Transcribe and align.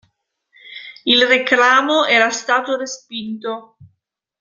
Il 1.05 1.23
reclamo 1.25 2.05
era 2.05 2.31
stato 2.31 2.75
respinto. 2.75 3.77